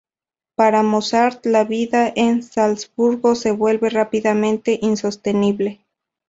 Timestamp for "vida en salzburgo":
1.63-3.35